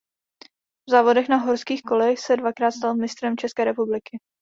V 0.87 0.91
závodech 0.91 1.29
na 1.29 1.37
horských 1.37 1.83
kolech 1.83 2.19
se 2.19 2.37
dvakrát 2.37 2.71
stal 2.71 2.95
mistrem 2.95 3.37
České 3.37 3.63
republiky. 3.63 4.19